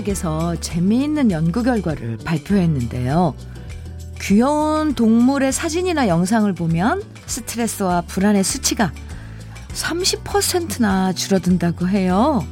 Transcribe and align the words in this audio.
대학에서 0.00 0.56
재미있는 0.56 1.30
연구 1.30 1.62
결과를 1.62 2.18
발표했는데요. 2.24 3.34
귀여운 4.20 4.94
동물의 4.94 5.52
사진이나 5.52 6.08
영상을 6.08 6.50
보면 6.54 7.02
스트레스와 7.26 8.02
불안의 8.02 8.44
수치가 8.44 8.92
30%나 9.68 11.12
줄어든다고 11.12 11.88
해요. 11.88 12.44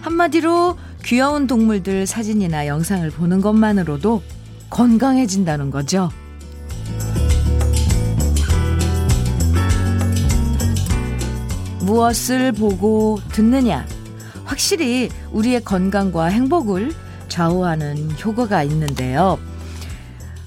한마디로 0.00 0.78
귀여운 1.04 1.46
동물들 1.46 2.06
사진이나 2.06 2.66
영상을 2.66 3.08
보는 3.10 3.40
것만으로도 3.40 4.22
건강해진다는 4.70 5.70
거죠. 5.70 6.10
무엇을 11.80 12.52
보고 12.52 13.18
듣느냐. 13.32 13.86
확실히 14.60 15.08
우리의 15.32 15.64
건강과 15.64 16.26
행복을 16.26 16.92
좌우하는 17.28 18.10
효과가 18.22 18.62
있는데요. 18.64 19.38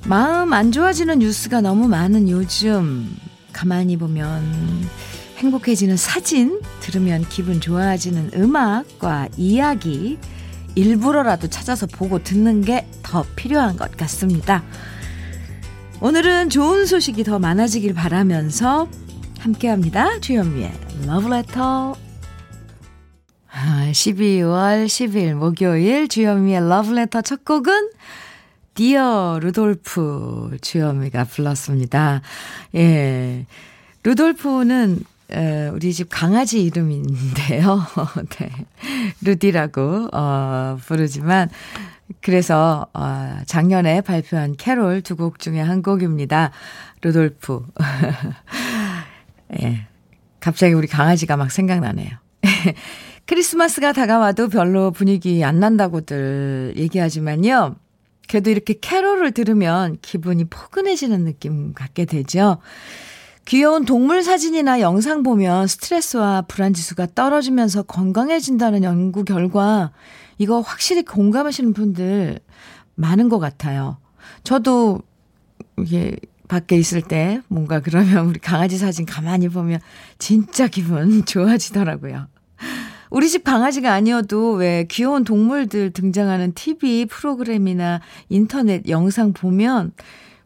마음 0.06 0.54
안 0.54 0.72
좋아지는 0.72 1.18
뉴스가 1.18 1.62
너무 1.62 1.88
많은 1.88 2.30
요즘 2.30 3.10
가만히 3.54 3.98
보면 3.98 4.44
행복해지는 5.38 5.98
사진, 5.98 6.62
들으면 6.80 7.26
기분 7.28 7.60
좋아지는 7.60 8.30
음악과 8.36 9.30
이야기 9.36 10.20
일부러라도 10.76 11.48
찾아서 11.48 11.88
보고 11.88 12.22
듣는 12.22 12.62
게 12.62 12.86
더 13.02 13.26
필요한 13.36 13.78
것 13.78 13.98
같습니다. 13.98 14.64
오늘은 16.02 16.52
좋은 16.52 16.86
소식이 16.86 17.24
더 17.24 17.40
많아지길 17.40 17.96
바라면서 17.96 18.88
함께합니다. 19.40 20.20
주현미의 20.20 20.72
러브레터 21.08 22.13
12월 23.64 24.86
10일 24.88 25.36
목요일 25.36 26.08
주현미의 26.08 26.68
러브레터 26.68 27.22
첫 27.22 27.46
곡은 27.46 27.92
Dear 28.74 29.40
루돌프 29.42 30.58
주현미가 30.62 31.26
불렀습니다. 31.26 32.22
예. 32.76 33.46
루돌프는 34.04 35.00
우리 35.74 35.94
집 35.94 36.08
강아지 36.10 36.64
이름인데요. 36.64 37.86
네. 38.40 38.52
루디라고 39.22 40.10
어 40.12 40.78
부르지만 40.86 41.50
그래서 42.22 42.88
어 42.94 43.38
작년에 43.46 44.02
발표한 44.02 44.56
캐롤 44.58 45.02
두 45.02 45.16
곡 45.16 45.40
중에 45.40 45.62
한 45.62 45.82
곡입니다. 45.82 46.52
루돌프. 47.02 47.66
예. 49.62 49.88
갑자기 50.40 50.74
우리 50.74 50.88
강아지가 50.88 51.38
막 51.38 51.52
생각나네요. 51.52 52.10
크리스마스가 53.26 53.94
다가와도 53.94 54.50
별로 54.50 54.92
분위기 54.92 55.44
안 55.44 55.60
난다고들 55.60 56.74
얘기하지만요. 56.78 57.76
그래도 58.28 58.50
이렇게 58.50 58.74
캐롤을 58.80 59.32
들으면 59.32 59.98
기분이 60.02 60.46
포근해지는 60.46 61.24
느낌 61.26 61.74
갖게 61.74 62.06
되죠. 62.06 62.58
귀여운 63.46 63.84
동물 63.86 64.24
사진이나 64.24 64.80
영상 64.80 65.24
보면 65.24 65.68
스트레스와 65.68 66.44
불안 66.44 66.74
지수가 66.74 67.08
떨어지면서 67.14 67.84
건강해진다는 67.84 68.84
연구 68.84 69.26
결과 69.26 69.92
이거 70.38 70.62
확실히 70.62 71.04
공감하시는 71.04 71.74
분들 71.74 72.40
많은 72.96 73.30
것 73.30 73.40
같아요. 73.40 73.98
저도 74.44 75.02
이게 75.80 76.16
밖에 76.48 76.78
있을 76.78 77.02
때 77.02 77.42
뭔가 77.48 77.80
그러면 77.80 78.28
우리 78.28 78.40
강아지 78.40 78.78
사진 78.78 79.06
가만히 79.06 79.50
보면 79.50 79.80
진짜 80.20 80.68
기분 80.68 81.24
좋아지더라고요. 81.26 82.28
우리 83.14 83.30
집 83.30 83.44
강아지가 83.44 83.94
아니어도 83.94 84.54
왜 84.54 84.88
귀여운 84.90 85.24
동물들 85.24 85.92
등장하는 85.92 86.54
TV 86.54 87.06
프로그램이나 87.06 88.02
인터넷 88.28 88.90
영상 88.90 89.34
보면 89.34 89.94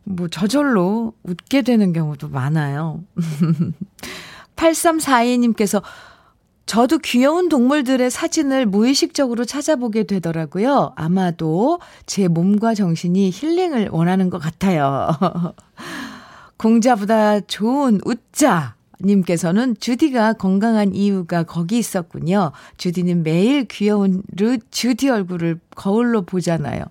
뭐 0.03 0.27
저절로 0.27 1.13
웃게 1.23 1.61
되는 1.61 1.93
경우도 1.93 2.27
많아요. 2.27 3.05
8342님께서 4.57 5.81
저도 6.65 6.97
귀여운 6.97 7.47
동물들의 7.47 8.11
사진을 8.11 8.65
무의식적으로 8.65 9.45
찾아보게 9.45 10.03
되더라고요. 10.03 10.91
아마도 10.97 11.79
제 12.05 12.27
몸과 12.27 12.73
정신이 12.75 13.31
힐링을 13.33 13.91
원하는 13.93 14.29
것 14.29 14.39
같아요. 14.39 15.07
공자보다 16.57 17.39
좋은 17.39 18.01
웃자. 18.03 18.76
님께서는 19.01 19.75
주디가 19.79 20.33
건강한 20.33 20.93
이유가 20.93 21.43
거기 21.43 21.77
있었군요. 21.77 22.51
주디는 22.77 23.23
매일 23.23 23.65
귀여운 23.65 24.23
르 24.35 24.57
주디 24.71 25.09
얼굴을 25.09 25.59
거울로 25.75 26.23
보잖아요. 26.23 26.83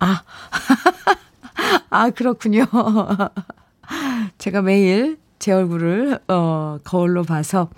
아, 0.00 0.22
아, 1.90 2.10
그렇군요. 2.10 2.66
제가 4.38 4.62
매일 4.62 5.18
제 5.38 5.52
얼굴을, 5.52 6.20
어, 6.28 6.78
거울로 6.84 7.24
봐서, 7.24 7.70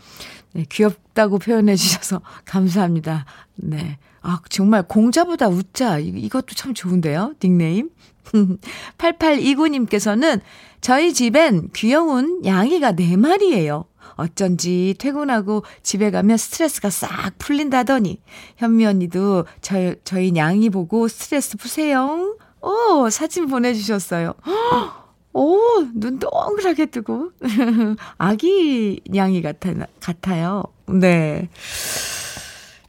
네, 0.52 0.64
귀엽다고 0.68 1.38
표현해 1.38 1.76
주셔서 1.76 2.20
감사합니다. 2.44 3.24
네. 3.56 3.98
아, 4.20 4.40
정말 4.48 4.82
공자보다 4.82 5.48
웃자. 5.48 5.98
이것도 5.98 6.54
참 6.54 6.74
좋은데요. 6.74 7.34
닉네임. 7.42 7.90
8829님께서는 8.98 10.40
저희 10.80 11.12
집엔 11.12 11.70
귀여운 11.74 12.44
양이가 12.44 12.92
4마리예요. 12.92 13.86
어쩐지 14.14 14.94
퇴근하고 14.98 15.64
집에 15.82 16.10
가면 16.10 16.36
스트레스가 16.36 16.90
싹 16.90 17.32
풀린다더니 17.38 18.20
현미 18.56 18.86
언니도 18.86 19.46
저, 19.60 19.94
저희 20.04 20.32
양이 20.36 20.70
보고 20.70 21.08
스트레스 21.08 21.56
푸세요. 21.56 22.36
오, 22.60 23.08
사진 23.10 23.46
보내주셨어요. 23.48 24.34
오, 25.32 25.59
눈 25.94 26.19
동그랗게 26.19 26.87
뜨고. 26.87 27.31
아기 28.19 29.00
냥이 29.09 29.43
같아, 29.43 29.72
같아요. 30.00 30.65
네. 30.87 31.48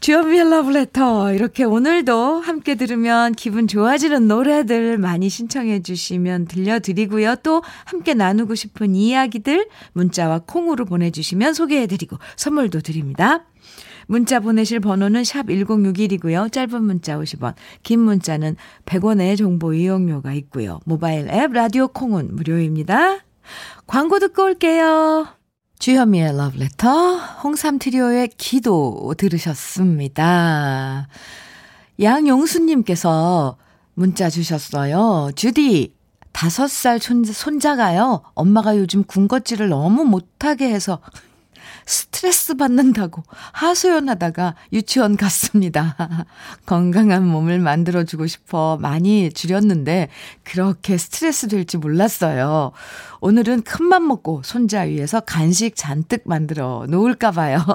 주연미의 0.02 0.50
러브레터. 0.50 1.34
이렇게 1.34 1.64
오늘도 1.64 2.42
함께 2.42 2.76
들으면 2.76 3.32
기분 3.32 3.70
좋아지는 3.70 4.28
노래들 4.28 4.98
많이 4.98 5.30
신청해 5.30 5.82
주시면 5.82 6.48
들려드리고요. 6.48 7.38
또 7.38 7.64
함께 7.86 8.14
나누고 8.14 8.56
싶은 8.56 8.96
이야기들 8.96 9.70
문자와 9.94 10.42
콩으로 10.46 10.84
보내주시면 10.84 11.54
소개해 11.54 11.88
드리고 11.88 12.18
선물도 12.36 12.82
드립니다. 12.82 13.46
문자 14.08 14.40
보내실 14.40 14.80
번호는 14.80 15.24
샵 15.24 15.48
1061이고요. 15.48 16.52
짧은 16.52 16.84
문자 16.84 17.18
50원, 17.18 17.56
긴 17.84 18.00
문자는 18.02 18.56
100원의 18.86 19.38
정보 19.38 19.74
이용료가 19.74 20.34
있고요. 20.34 20.80
모바일 20.86 21.30
앱 21.30 21.54
라디오 21.54 21.88
콩은 21.88 22.36
무료입니다. 22.36 23.20
광고 23.88 24.20
듣고 24.20 24.44
올게요. 24.44 25.28
주현미의 25.80 26.38
러브레터, 26.38 27.18
홍삼 27.44 27.78
트리오의 27.78 28.30
기도 28.38 29.14
들으셨습니다. 29.18 31.08
양용수님께서 32.02 33.58
문자 33.94 34.30
주셨어요. 34.30 35.32
주디, 35.36 35.94
다섯 36.32 36.68
살 36.68 37.00
손자가요. 37.00 38.24
엄마가 38.34 38.78
요즘 38.78 39.04
군것질을 39.04 39.70
너무 39.70 40.04
못하게 40.04 40.70
해서 40.70 41.00
스트레스 41.86 42.56
받는다고 42.56 43.24
하소연하다가 43.52 44.56
유치원 44.72 45.18
갔습니다. 45.18 45.96
건강한 46.66 47.26
몸을 47.28 47.60
만들어주고 47.60 48.28
싶어 48.28 48.78
많이 48.80 49.32
줄였는데 49.32 50.10
그렇게 50.44 50.98
스트레스 50.98 51.48
될지 51.48 51.78
몰랐어요. 51.78 52.72
오늘은 53.22 53.64
큰맘 53.64 54.08
먹고 54.08 54.42
손자 54.44 54.82
위에서 54.82 55.20
간식 55.22 55.76
잔뜩 55.76 56.24
만들어 56.26 56.86
놓을까봐요. 56.90 57.66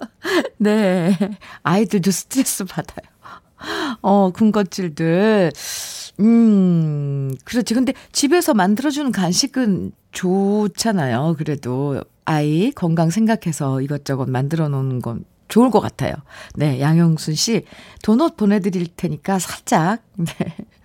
네. 0.58 1.16
아이들도 1.62 2.10
스트레스 2.10 2.64
받아요. 2.64 3.06
어, 4.02 4.30
군것질들. 4.30 5.52
음, 6.20 7.34
그렇지. 7.44 7.74
근데 7.74 7.92
집에서 8.12 8.54
만들어주는 8.54 9.10
간식은 9.12 9.92
좋잖아요. 10.12 11.34
그래도 11.38 12.00
아이 12.24 12.70
건강 12.72 13.10
생각해서 13.10 13.80
이것저것 13.80 14.28
만들어 14.28 14.68
놓는 14.68 15.00
건 15.02 15.24
좋을 15.48 15.70
것 15.70 15.80
같아요. 15.80 16.14
네, 16.54 16.80
양영순 16.80 17.34
씨, 17.34 17.64
도넛 18.02 18.36
보내드릴 18.36 18.88
테니까 18.96 19.38
살짝, 19.38 20.02
네. 20.16 20.34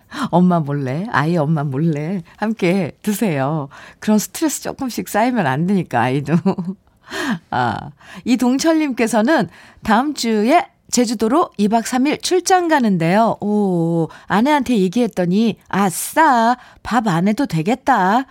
엄마 0.32 0.60
몰래, 0.60 1.06
아이 1.12 1.38
엄마 1.38 1.64
몰래 1.64 2.24
함께 2.38 2.92
드세요. 3.02 3.70
그런 4.00 4.18
스트레스 4.20 4.62
조금씩 4.64 5.08
쌓이면 5.08 5.48
안 5.48 5.66
되니까, 5.68 6.02
아이도. 6.02 6.34
아, 7.52 7.92
이동철님께서는 8.26 9.50
다음 9.84 10.14
주에 10.14 10.68
제주도로 10.92 11.52
2박 11.60 11.84
3일 11.84 12.22
출장 12.22 12.68
가는데요. 12.68 13.38
오, 13.42 14.10
아내한테 14.28 14.78
얘기했더니, 14.78 15.58
아싸, 15.70 16.58
밥 16.84 17.08
안 17.08 17.28
해도 17.28 17.46
되겠다. 17.46 18.26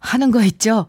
하는 0.00 0.30
거 0.30 0.42
있죠? 0.42 0.86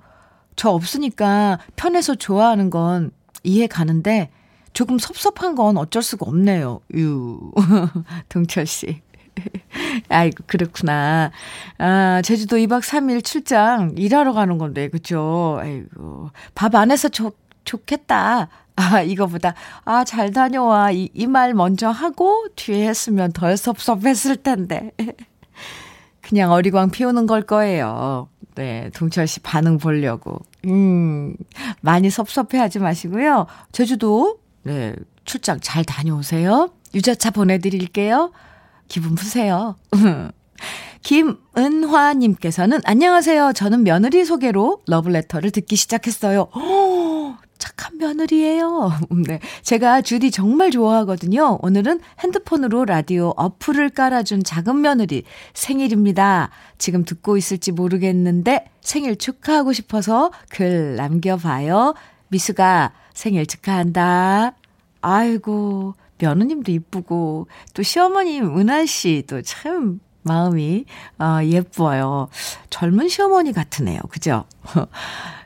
저 0.59 0.71
없으니까 0.71 1.57
편해서 1.77 2.15
좋아하는 2.15 2.69
건 2.69 3.11
이해 3.43 3.65
가는데 3.65 4.29
조금 4.73 4.99
섭섭한 4.99 5.55
건 5.55 5.77
어쩔 5.77 6.03
수가 6.03 6.25
없네요. 6.27 6.81
유. 6.95 7.53
동철 8.27 8.65
씨. 8.65 9.01
아이고, 10.09 10.43
그렇구나. 10.47 11.31
아, 11.77 12.21
제주도 12.25 12.57
2박 12.57 12.81
3일 12.81 13.23
출장 13.23 13.93
일하러 13.97 14.33
가는 14.33 14.57
건데, 14.57 14.89
그쵸? 14.89 15.57
아이고. 15.61 16.29
밥안 16.55 16.91
해서 16.91 17.07
좋, 17.07 17.37
좋겠다. 17.63 18.49
아, 18.75 19.01
이거보다, 19.01 19.53
아, 19.85 20.03
잘 20.03 20.33
다녀와. 20.33 20.91
이, 20.91 21.09
이 21.13 21.25
말 21.25 21.53
먼저 21.53 21.89
하고 21.89 22.47
뒤에 22.57 22.85
했으면 22.85 23.31
덜 23.31 23.55
섭섭했을 23.55 24.35
텐데. 24.35 24.91
그냥 26.21 26.51
어리광 26.51 26.91
피우는 26.91 27.27
걸 27.27 27.43
거예요. 27.43 28.27
네, 28.59 28.89
동철 28.93 29.25
씨 29.25 29.39
반응 29.39 29.77
보려고. 29.77 30.41
음, 30.65 31.33
많이 31.79 32.09
섭섭해 32.09 32.57
하지 32.57 32.77
마시고요. 32.77 33.47
제주도, 33.71 34.39
네, 34.63 34.93
출장 35.23 35.61
잘 35.61 35.85
다녀오세요. 35.85 36.69
유자차 36.93 37.31
보내드릴게요. 37.31 38.33
기분 38.89 39.15
푸세요. 39.15 39.77
김은화님께서는 41.03 42.81
안녕하세요. 42.83 43.53
저는 43.53 43.85
며느리 43.85 44.25
소개로 44.25 44.81
러블레터를 44.87 45.51
듣기 45.51 45.77
시작했어요. 45.77 46.49
오, 46.53 46.59
착한 47.79 47.97
며느리예요. 47.97 48.91
네. 49.25 49.39
제가 49.61 50.01
주디 50.01 50.31
정말 50.31 50.69
좋아하거든요. 50.69 51.59
오늘은 51.61 52.01
핸드폰으로 52.19 52.83
라디오 52.83 53.33
어플을 53.37 53.91
깔아준 53.91 54.43
작은 54.43 54.81
며느리 54.81 55.23
생일입니다. 55.53 56.49
지금 56.77 57.05
듣고 57.05 57.37
있을지 57.37 57.71
모르겠는데 57.71 58.65
생일 58.81 59.15
축하하고 59.15 59.71
싶어서 59.71 60.31
글 60.49 60.97
남겨봐요. 60.97 61.95
미수가 62.27 62.91
생일 63.13 63.45
축하한다. 63.45 64.53
아이고, 65.01 65.95
며느님도 66.17 66.71
이쁘고, 66.73 67.47
또 67.73 67.81
시어머님 67.81 68.59
은하 68.59 68.85
씨도 68.85 69.41
참 69.43 70.01
마음이 70.23 70.83
어, 71.17 71.39
예뻐요. 71.43 72.27
젊은 72.69 73.07
시어머니 73.07 73.53
같으네요. 73.53 74.01
그죠? 74.09 74.43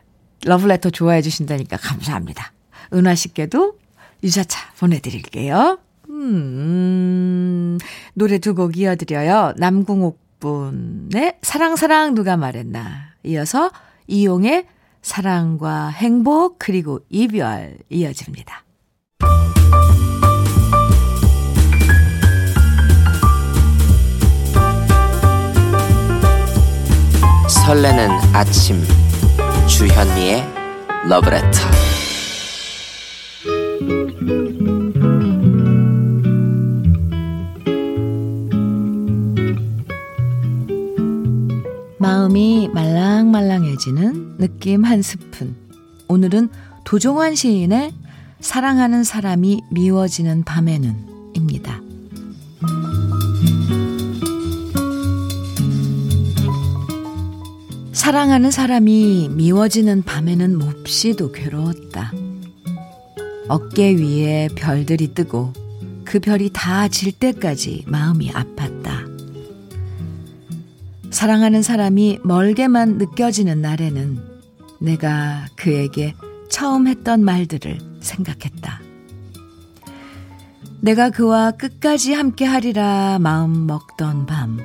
러블레터 0.46 0.90
좋아해 0.90 1.22
주신다니까 1.22 1.78
감사합니다. 1.78 2.52
은하 2.94 3.16
씨께도 3.16 3.78
유자차 4.24 4.72
보내드릴게요. 4.78 5.80
음, 6.10 7.78
노래 8.14 8.38
두 8.38 8.54
곡 8.54 8.78
이어드려요. 8.78 9.54
남궁옥 9.58 10.20
분의 10.40 11.38
사랑사랑 11.42 12.14
누가 12.16 12.38
말했나. 12.38 13.14
이어서 13.24 13.72
이용의 14.08 14.66
사랑과 15.02 15.88
행복 15.88 16.58
그리고 16.60 17.00
이별 17.10 17.78
이어집니다. 17.90 18.64
설레는 27.48 28.10
아침 28.34 28.84
주현미의 29.84 30.42
러브레터 31.10 31.60
마음이 41.98 42.70
말랑말랑해지는 42.74 44.38
느낌 44.38 44.86
한 44.86 45.02
스푼. 45.02 45.54
오늘은 46.08 46.48
도종환 46.86 47.36
시인의 47.36 47.94
사랑하는 48.40 49.04
사람이 49.04 49.64
미워지는 49.70 50.46
밤에는 50.46 51.34
입니다. 51.36 51.83
사랑하는 58.04 58.52
사람이 58.52 59.30
미워지는 59.32 60.04
밤에는 60.04 60.58
몹시도 60.58 61.32
괴로웠다. 61.32 62.12
어깨 63.48 63.96
위에 63.96 64.50
별들이 64.58 65.14
뜨고 65.14 65.54
그 66.04 66.20
별이 66.20 66.50
다 66.52 66.90
질 66.90 67.14
때까지 67.14 67.86
마음이 67.88 68.30
아팠다. 68.34 69.10
사랑하는 71.12 71.62
사람이 71.62 72.20
멀게만 72.26 72.98
느껴지는 72.98 73.62
날에는 73.62 74.20
내가 74.82 75.46
그에게 75.56 76.14
처음 76.50 76.90
했던 76.90 77.24
말들을 77.24 77.80
생각했다. 78.02 78.82
내가 80.82 81.10
그와 81.10 81.52
끝까지 81.52 82.12
함께 82.12 82.44
하리라 82.44 83.18
마음 83.22 83.66
먹던 83.66 84.26
밤. 84.26 84.60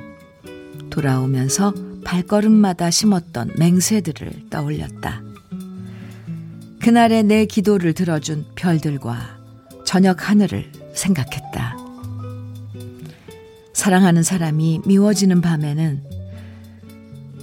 돌아오면서 0.89 1.73
발걸음마다 2.09 2.89
심었던 2.89 3.51
맹세들을 3.59 4.49
떠올렸다. 4.49 5.21
그날의 6.81 7.23
내 7.23 7.45
기도를 7.45 7.93
들어준 7.93 8.47
별들과 8.55 9.37
저녁 9.85 10.27
하늘을 10.27 10.71
생각했다. 10.95 11.77
사랑하는 13.73 14.23
사람이 14.23 14.81
미워지는 14.87 15.41
밤에는 15.41 16.03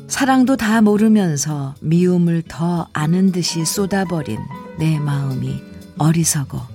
사랑도 0.09 0.57
다 0.57 0.81
모르면서 0.81 1.77
미움을 1.81 2.43
더 2.49 2.89
아는 2.93 3.31
듯이 3.31 3.65
쏟아버린 3.65 4.41
내 4.81 4.99
마음이 4.99 5.63
어리석어 5.97 6.67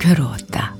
괴로웠다. 0.00 0.74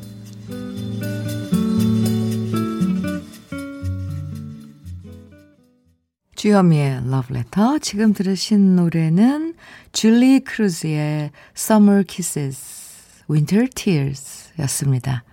주현미의 6.37 7.11
러브레터. 7.11 7.79
지금 7.79 8.13
들으신 8.13 8.77
노래는 8.77 9.55
줄리 9.93 10.41
크루즈의 10.41 11.31
Summer 11.57 12.05
Kisses, 12.07 13.25
Winter 13.29 13.69
Tears 13.75 14.53
였습니다. 14.61 15.25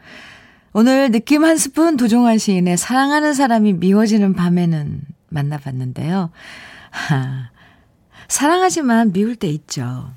오늘 0.72 1.12
느낌 1.12 1.44
한 1.44 1.58
스푼 1.58 1.98
도종환 1.98 2.38
시인의 2.38 2.78
사랑하는 2.78 3.34
사람이 3.34 3.74
미워지는 3.74 4.34
밤에는 4.34 5.02
만나봤는데요. 5.30 6.32
하, 6.90 7.50
사랑하지만 8.28 9.12
미울 9.12 9.36
때 9.36 9.48
있죠. 9.50 10.12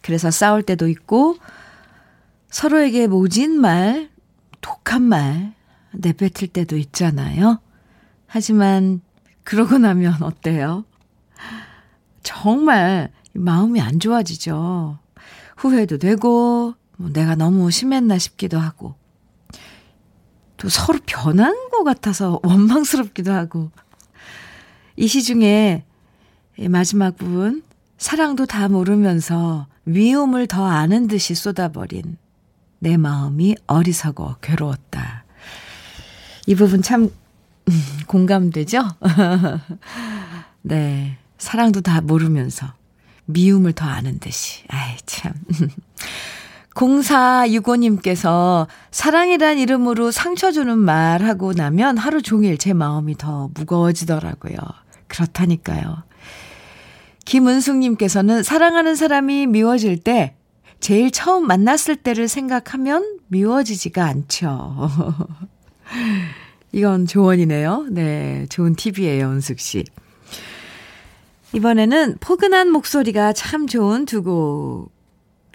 그래서 0.00 0.30
싸울 0.30 0.62
때도 0.62 0.88
있고, 0.88 1.36
서로에게 2.48 3.06
모진 3.06 3.60
말, 3.60 4.08
독한 4.60 5.02
말, 5.02 5.52
내뱉을 5.92 6.48
때도 6.52 6.76
있잖아요. 6.76 7.60
하지만 8.26 9.00
그러고 9.46 9.78
나면 9.78 10.24
어때요? 10.24 10.84
정말 12.24 13.12
마음이 13.32 13.80
안 13.80 14.00
좋아지죠. 14.00 14.98
후회도 15.56 15.98
되고, 15.98 16.74
뭐 16.96 17.10
내가 17.12 17.36
너무 17.36 17.70
심했나 17.70 18.18
싶기도 18.18 18.58
하고, 18.58 18.96
또 20.56 20.68
서로 20.68 20.98
변한 21.06 21.70
것 21.70 21.84
같아서 21.84 22.40
원망스럽기도 22.42 23.32
하고, 23.32 23.70
이 24.96 25.06
시중에 25.06 25.84
마지막 26.68 27.16
부분, 27.16 27.62
사랑도 27.98 28.46
다 28.46 28.66
모르면서 28.66 29.68
미움을 29.84 30.48
더 30.48 30.66
아는 30.66 31.06
듯이 31.06 31.36
쏟아버린 31.36 32.18
내 32.80 32.96
마음이 32.96 33.54
어리석어 33.68 34.38
괴로웠다. 34.40 35.24
이 36.48 36.56
부분 36.56 36.82
참 36.82 37.10
공감되죠? 38.06 38.82
네. 40.62 41.18
사랑도 41.38 41.80
다 41.80 42.00
모르면서 42.00 42.66
미움을 43.26 43.72
더 43.72 43.84
아는 43.86 44.18
듯이. 44.18 44.64
아이, 44.68 44.96
참. 45.04 45.32
0465님께서 46.74 48.66
사랑이란 48.90 49.58
이름으로 49.58 50.10
상처 50.10 50.52
주는 50.52 50.78
말 50.78 51.22
하고 51.24 51.54
나면 51.54 51.96
하루 51.96 52.20
종일 52.20 52.58
제 52.58 52.74
마음이 52.74 53.16
더 53.16 53.48
무거워지더라고요. 53.54 54.56
그렇다니까요. 55.08 56.02
김은숙님께서는 57.24 58.42
사랑하는 58.42 58.94
사람이 58.94 59.46
미워질 59.46 59.98
때 59.98 60.36
제일 60.78 61.10
처음 61.10 61.46
만났을 61.46 61.96
때를 61.96 62.28
생각하면 62.28 63.18
미워지지가 63.28 64.04
않죠. 64.04 64.90
이건 66.72 67.06
조언이네요. 67.06 67.86
네, 67.90 68.46
좋은 68.48 68.74
팁이에요, 68.74 69.28
은숙 69.30 69.60
씨. 69.60 69.84
이번에는 71.54 72.16
포근한 72.18 72.70
목소리가 72.70 73.32
참 73.32 73.66
좋은 73.66 74.04
두 74.04 74.22
곡 74.22 74.92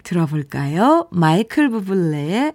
들어볼까요? 0.04 1.06
마이클 1.12 1.68
부블레의 1.70 2.54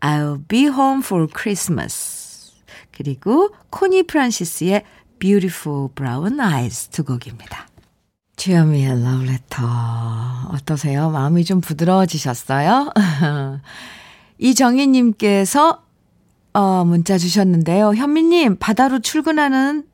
I'll 0.00 0.48
be 0.48 0.62
home 0.66 1.00
for 1.04 1.26
Christmas. 1.34 2.52
그리고 2.90 3.50
코니 3.70 4.04
프란시스의 4.04 4.82
Beautiful 5.18 5.88
Brown 5.94 6.40
Eyes 6.40 6.88
두 6.88 7.04
곡입니다. 7.04 7.66
주현미의 8.36 9.02
러브레터. 9.02 9.62
어떠세요? 10.52 11.10
마음이 11.10 11.44
좀 11.44 11.60
부드러워지셨어요? 11.60 12.92
이정희님께서 14.38 15.82
어, 16.56 16.86
문자 16.86 17.18
주셨는데요. 17.18 17.94
현미님, 17.94 18.56
바다로 18.56 19.00
출근하는 19.00 19.84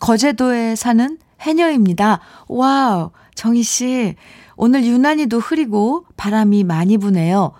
거제도에 0.00 0.74
사는 0.74 1.16
해녀입니다. 1.40 2.18
wow, 2.48 3.12
정희씨, 3.36 4.16
오늘 4.56 4.84
유난히도 4.84 5.38
흐리고 5.38 6.04
바람이 6.16 6.64
많이 6.64 6.98
부네요. 6.98 7.52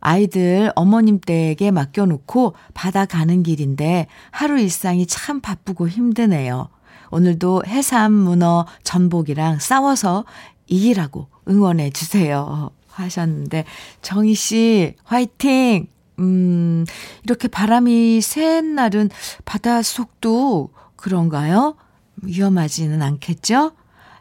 아이들 0.00 0.72
어머님 0.74 1.20
댁에 1.20 1.70
맡겨놓고 1.70 2.54
바다 2.74 3.06
가는 3.06 3.44
길인데 3.44 4.08
하루 4.32 4.58
일상이 4.58 5.06
참 5.06 5.40
바쁘고 5.40 5.88
힘드네요. 5.88 6.68
오늘도 7.12 7.62
해삼, 7.68 8.12
문어, 8.12 8.66
전복이랑 8.82 9.60
싸워서 9.60 10.24
이기라고 10.66 11.28
응원해 11.48 11.90
주세요. 11.90 12.70
하셨는데, 12.88 13.64
정희 14.02 14.34
씨, 14.34 14.96
화이팅! 15.04 15.86
음, 16.18 16.84
이렇게 17.24 17.48
바람이 17.48 18.20
센 18.20 18.74
날은 18.74 19.10
바닷속도 19.44 20.70
그런가요? 20.96 21.76
위험하지는 22.22 23.02
않겠죠? 23.02 23.72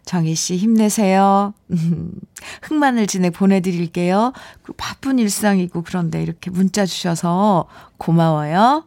정희 0.06 0.36
씨 0.36 0.56
힘내세요. 0.58 1.54
흑마늘 2.62 3.08
진액 3.08 3.34
보내드릴게요. 3.34 4.34
그 4.62 4.74
바쁜 4.74 5.18
일상이고 5.20 5.82
그런데 5.84 6.22
이렇게 6.22 6.52
문자 6.52 6.86
주셔서 6.86 7.68
고마워요. 7.98 8.86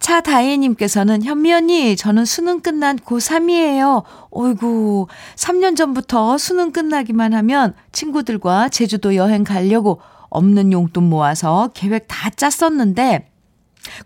차다혜님께서는 0.00 1.22
현미 1.22 1.52
언니, 1.52 1.96
저는 1.96 2.26
수능 2.26 2.60
끝난 2.60 2.98
고3이에요. 2.98 4.02
어이구, 4.30 5.06
3년 5.36 5.76
전부터 5.76 6.36
수능 6.36 6.72
끝나기만 6.72 7.32
하면 7.32 7.74
친구들과 7.90 8.68
제주도 8.68 9.16
여행 9.16 9.44
가려고 9.44 10.00
없는 10.34 10.72
용돈 10.72 11.04
모아서 11.04 11.70
계획 11.74 12.06
다 12.08 12.28
짰었는데, 12.30 13.30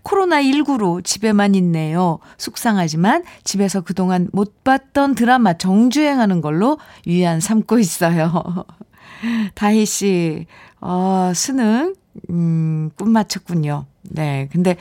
코로나19로 0.02 1.04
집에만 1.04 1.54
있네요. 1.56 2.18
속상하지만 2.36 3.24
집에서 3.44 3.80
그동안 3.80 4.28
못 4.32 4.64
봤던 4.64 5.14
드라마 5.14 5.54
정주행하는 5.54 6.40
걸로 6.40 6.78
위안 7.06 7.40
삼고 7.40 7.78
있어요. 7.78 8.64
다희 9.54 9.86
씨, 9.86 10.46
어, 10.80 11.32
수능, 11.34 11.94
음, 12.30 12.90
꿈 12.96 13.10
맞췄군요. 13.10 13.86
네. 14.02 14.48
근데 14.52 14.76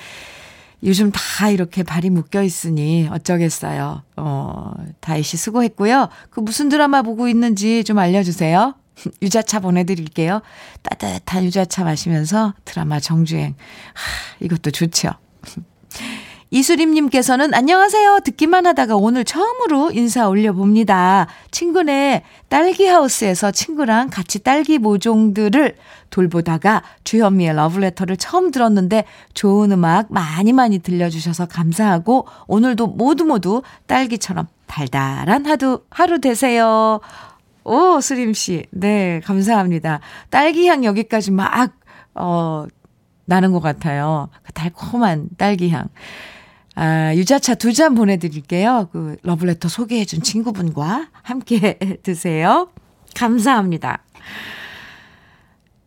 요즘 0.83 1.11
다 1.11 1.49
이렇게 1.49 1.83
발이 1.83 2.09
묶여 2.09 2.43
있으니 2.43 3.07
어쩌겠어요. 3.11 4.03
어, 4.15 4.73
다희 4.99 5.23
씨 5.23 5.37
수고했고요. 5.37 6.09
그 6.29 6.39
무슨 6.39 6.69
드라마 6.69 7.01
보고 7.01 7.27
있는지 7.27 7.83
좀 7.83 7.97
알려주세요. 7.97 8.75
유자차 9.21 9.59
보내드릴게요. 9.59 10.41
따뜻한 10.83 11.43
유자차 11.43 11.83
마시면서 11.83 12.53
드라마 12.65 12.99
정주행. 12.99 13.55
하, 13.93 14.45
이것도 14.45 14.71
좋죠. 14.71 15.11
이수림님께서는 16.49 17.53
안녕하세요. 17.53 18.21
듣기만 18.23 18.65
하다가 18.67 18.95
오늘 18.95 19.25
처음으로 19.25 19.91
인사 19.91 20.29
올려봅니다. 20.29 21.27
친구네 21.51 22.23
딸기하우스에서 22.47 23.51
친구랑 23.51 24.09
같이 24.09 24.39
딸기 24.39 24.77
모종들을 24.77 25.75
돌보다가 26.09 26.83
주현미의 27.03 27.53
러브레터를 27.53 28.15
처음 28.15 28.51
들었는데 28.51 29.03
좋은 29.33 29.73
음악 29.73 30.07
많이 30.09 30.53
많이 30.53 30.79
들려주셔서 30.79 31.47
감사하고 31.47 32.27
오늘도 32.47 32.87
모두 32.87 33.25
모두 33.25 33.61
딸기처럼 33.87 34.47
달달한 34.67 35.45
하루, 35.45 35.81
하루 35.89 36.21
되세요. 36.21 37.01
오, 37.67 37.99
수림씨. 37.99 38.65
네, 38.71 39.19
감사합니다. 39.25 39.99
딸기향 40.29 40.85
여기까지 40.85 41.31
막, 41.31 41.73
어, 42.15 42.65
나는 43.25 43.51
것 43.51 43.59
같아요. 43.59 44.29
그 44.43 44.53
달콤한 44.53 45.29
딸기향. 45.37 45.89
아, 46.75 47.13
유자차 47.15 47.55
두 47.55 47.73
잔 47.73 47.93
보내드릴게요. 47.95 48.87
그 48.91 49.17
러블레터 49.23 49.67
소개해준 49.67 50.21
친구분과 50.21 51.09
함께 51.23 51.77
드세요. 52.03 52.69
감사합니다. 53.15 54.03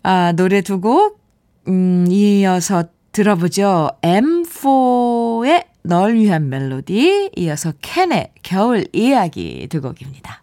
아, 0.02 0.32
노래 0.32 0.60
두 0.60 0.80
곡, 0.80 1.20
음, 1.68 2.06
이어서 2.10 2.84
들어보죠. 3.12 3.88
M4의 4.02 5.64
널 5.82 6.14
위한 6.14 6.48
멜로디, 6.50 7.30
이어서 7.36 7.72
캔의 7.80 8.32
겨울 8.42 8.84
이야기 8.92 9.66
두 9.70 9.80
곡입니다. 9.80 10.40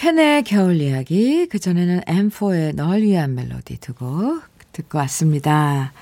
캔의 0.00 0.44
겨울 0.44 0.80
이야기, 0.80 1.46
그전에는 1.46 2.00
M4의 2.00 2.74
널 2.74 3.02
위한 3.02 3.34
멜로디 3.34 3.80
두곡 3.80 4.42
듣고 4.72 4.96
왔습니다. 4.96 5.92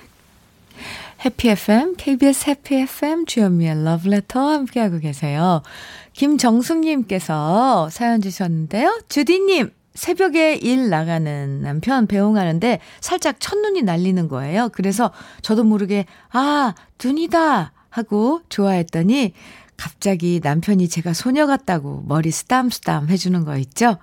해피 1.24 1.48
FM, 1.48 1.96
KBS 1.96 2.48
해피 2.48 2.76
FM, 2.76 3.26
주현미의 3.26 3.82
러브레터 3.82 4.50
함께하고 4.50 5.00
계세요. 5.00 5.62
김정숙님께서 6.12 7.88
사연 7.90 8.20
주셨는데요. 8.20 9.00
주디님, 9.08 9.72
새벽에 9.96 10.54
일 10.54 10.90
나가는 10.90 11.60
남편 11.60 12.06
배웅하는데 12.06 12.78
살짝 13.00 13.40
첫눈이 13.40 13.82
날리는 13.82 14.28
거예요. 14.28 14.68
그래서 14.74 15.10
저도 15.42 15.64
모르게, 15.64 16.06
아, 16.30 16.72
눈이다! 17.02 17.72
하고 17.90 18.42
좋아했더니 18.48 19.32
갑자기 19.78 20.40
남편이 20.42 20.88
제가 20.88 21.14
소녀 21.14 21.46
같다고 21.46 22.02
머리 22.06 22.30
스담스담 22.30 23.08
해주는 23.08 23.44
거 23.44 23.56
있죠? 23.58 23.96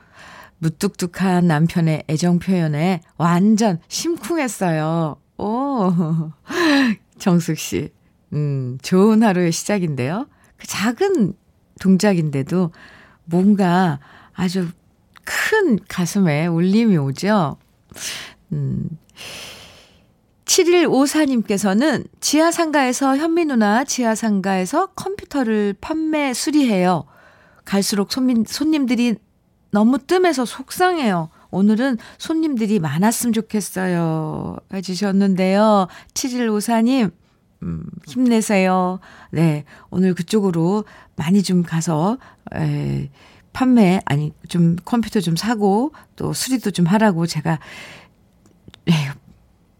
무뚝뚝한 0.57 1.45
남편의 1.45 2.05
애정 2.09 2.39
표현에 2.39 3.01
완전 3.17 3.79
심쿵했어요. 3.89 5.17
오, 5.37 6.31
정숙 7.19 7.59
씨. 7.59 7.89
음, 8.33 8.77
좋은 8.81 9.21
하루의 9.21 9.51
시작인데요. 9.51 10.27
그 10.57 10.65
작은 10.65 11.33
동작인데도 11.81 12.71
뭔가 13.25 13.99
아주 14.33 14.69
큰 15.25 15.77
가슴에 15.87 16.47
울림이 16.47 16.97
오죠. 16.97 17.57
음. 18.53 18.89
7154님께서는 20.45 22.07
지하상가에서 22.19 23.17
현미 23.17 23.45
누나 23.45 23.83
지하상가에서 23.83 24.87
컴퓨터를 24.87 25.75
판매 25.81 26.33
수리해요. 26.33 27.05
갈수록 27.65 28.11
손님, 28.11 28.45
손님들이 28.45 29.15
너무 29.71 29.97
뜸해서 29.97 30.45
속상해요. 30.45 31.29
오늘은 31.51 31.97
손님들이 32.17 32.79
많았으면 32.79 33.33
좋겠어요. 33.33 34.57
해주셨는데요. 34.73 35.87
7154님, 36.13 37.11
음, 37.63 37.83
힘내세요. 38.07 38.99
네. 39.31 39.65
오늘 39.89 40.13
그쪽으로 40.13 40.85
많이 41.15 41.41
좀 41.43 41.63
가서, 41.63 42.17
에, 42.53 43.09
판매, 43.51 44.01
아니, 44.05 44.31
좀 44.47 44.75
컴퓨터 44.85 45.19
좀 45.21 45.35
사고, 45.35 45.93
또 46.15 46.33
수리도 46.33 46.71
좀 46.71 46.85
하라고 46.85 47.25
제가, 47.25 47.59
에, 48.89 48.91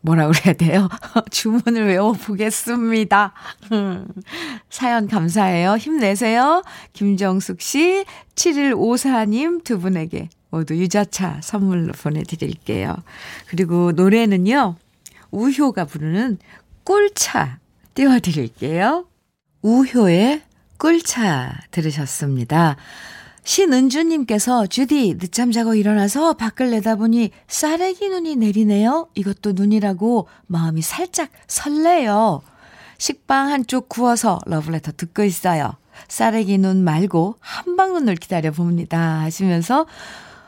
뭐라 0.06 0.28
그래야 0.28 0.54
돼요? 0.54 0.88
주문을 1.32 1.88
외워보겠습니다. 1.88 3.34
사연 4.70 5.08
감사해요. 5.08 5.78
힘내세요. 5.78 6.62
김정숙 6.94 7.60
씨, 7.60 8.06
7154님 8.36 9.64
두 9.64 9.80
분에게 9.80 10.30
모두 10.52 10.76
유자차 10.76 11.40
선물로 11.42 11.94
보내드릴게요. 11.94 12.96
그리고 13.48 13.92
노래는요, 13.94 14.76
우효가 15.32 15.86
부르는 15.86 16.38
꿀차 16.84 17.58
띄워드릴게요. 17.96 19.08
우효의 19.64 20.44
꿀차 20.78 21.62
들으셨습니다. 21.72 22.76
신은주님께서 23.46 24.66
주디 24.66 25.18
늦잠 25.20 25.52
자고 25.52 25.76
일어나서 25.76 26.34
밖을 26.34 26.72
내다보니 26.72 27.30
쌀래기 27.48 28.10
눈이 28.10 28.36
내리네요. 28.36 29.08
이것도 29.14 29.54
눈이라고 29.54 30.28
마음이 30.48 30.82
살짝 30.82 31.30
설레요. 31.48 32.42
식빵 32.98 33.52
한쪽 33.52 33.88
구워서 33.88 34.40
러브레터 34.46 34.94
듣고 34.98 35.24
있어요. 35.24 35.74
쌀래기 36.08 36.58
눈 36.58 36.84
말고 36.84 37.36
한방눈을 37.40 38.16
기다려 38.16 38.52
봅니다. 38.52 39.22
하시면서 39.22 39.86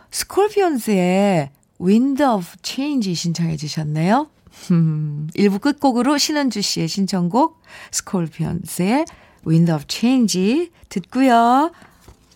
스콜피온스의 0.09 1.51
Wind 1.79 2.23
of 2.23 2.45
Change 2.63 3.13
신청해 3.13 3.57
주셨네요. 3.57 4.27
음, 4.71 5.29
1부 5.35 5.61
끝곡으로 5.61 6.17
신은주 6.17 6.61
씨의 6.61 6.87
신청곡 6.87 7.61
스콜피온스의 7.91 9.05
Wind 9.45 9.71
of 9.71 9.85
Change 9.87 10.71
듣고요. 10.89 11.71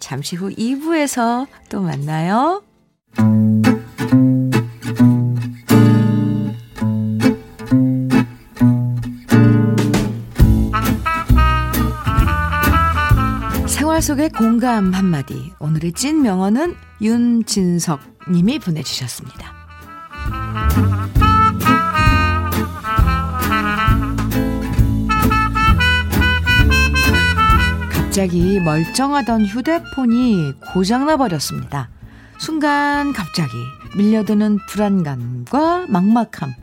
잠시 0.02 0.36
후 0.36 0.50
2부에서 0.50 1.48
또 1.70 1.80
만나요. 1.80 2.62
생활 13.68 14.02
속의 14.02 14.32
공감 14.32 14.94
한마디. 14.94 15.54
오늘의 15.60 15.94
찐 15.94 16.22
명언은 16.22 16.76
윤진석 17.02 18.02
님이 18.30 18.60
보내주셨습니다. 18.60 19.62
갑자기 28.12 28.60
멀쩡하던 28.60 29.46
휴대폰이 29.46 30.56
고장나 30.74 31.16
버렸습니다. 31.16 31.90
순간 32.42 33.14
갑자기 33.14 33.54
밀려드는 33.96 34.60
불안감과 34.68 35.86
막막함. 35.88 36.54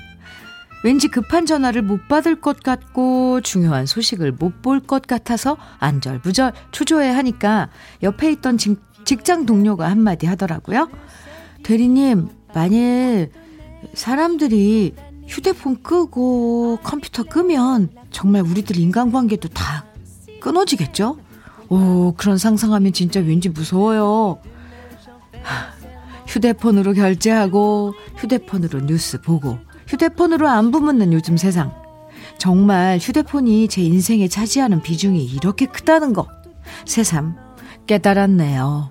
왠지 0.84 1.08
급한 1.08 1.46
전화를 1.46 1.80
못 1.80 2.06
받을 2.06 2.38
것 2.38 2.62
같고 2.62 3.40
중요한 3.40 3.86
소식을 3.86 4.32
못 4.32 4.60
볼 4.60 4.80
것 4.80 5.06
같아서 5.06 5.56
안절부절 5.78 6.52
초조해 6.70 7.08
하니까 7.12 7.70
옆에 8.02 8.30
있던 8.32 8.58
직, 8.58 8.78
직장 9.06 9.46
동료가 9.46 9.90
한마디 9.90 10.26
하더라고요. 10.26 10.90
대리님, 11.62 12.28
만일 12.54 13.32
사람들이 13.94 14.94
휴대폰 15.26 15.82
끄고 15.82 16.78
컴퓨터 16.82 17.22
끄면 17.22 17.88
정말 18.10 18.42
우리들 18.42 18.76
인간관계도 18.76 19.48
다 19.48 19.86
끊어지겠죠? 20.42 21.16
오, 21.68 22.14
그런 22.16 22.38
상상하면 22.38 22.92
진짜 22.92 23.20
왠지 23.20 23.48
무서워요. 23.48 24.40
휴대폰으로 26.26 26.94
결제하고, 26.94 27.94
휴대폰으로 28.16 28.80
뉴스 28.86 29.20
보고, 29.20 29.58
휴대폰으로 29.86 30.48
안부 30.48 30.80
묻는 30.80 31.12
요즘 31.12 31.36
세상. 31.36 31.72
정말 32.38 32.98
휴대폰이 32.98 33.68
제 33.68 33.82
인생에 33.82 34.28
차지하는 34.28 34.82
비중이 34.82 35.24
이렇게 35.24 35.66
크다는 35.66 36.12
거. 36.12 36.28
새삼 36.86 37.36
깨달았네요. 37.86 38.90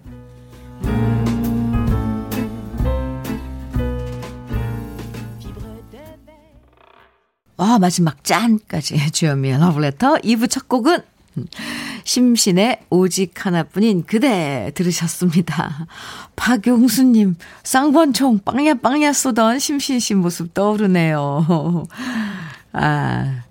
와, 7.57 7.79
마지막 7.79 8.23
짠까지 8.23 9.11
주현미의 9.11 9.59
러브레터 9.59 10.17
2부 10.17 10.49
첫 10.49 10.67
곡은 10.67 10.99
심신의 12.07 12.79
오직 12.89 13.45
하나뿐인 13.45 14.05
그대 14.07 14.71
들으셨습니다. 14.75 15.87
박용수님, 16.37 17.35
쌍권총 17.63 18.39
빵야 18.45 18.75
빵야 18.75 19.11
쏘던 19.11 19.59
심신 19.59 19.99
씨 19.99 20.13
모습 20.13 20.53
떠오르네요. 20.53 21.85
아, 22.71 23.43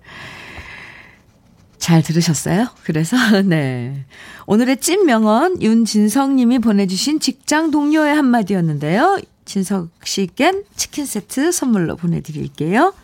잘 1.77 2.01
들으셨어요? 2.01 2.69
그래서, 2.83 3.15
네. 3.45 4.05
오늘의 4.47 4.77
찐 4.77 5.05
명언, 5.05 5.61
윤진성 5.61 6.35
님이 6.37 6.57
보내주신 6.57 7.19
직장 7.19 7.69
동료의 7.69 8.15
한마디였는데요. 8.15 9.21
진석 9.45 9.89
씨껜 10.03 10.65
치킨 10.75 11.05
세트 11.05 11.51
선물로 11.51 11.95
보내드릴게요. 11.95 12.95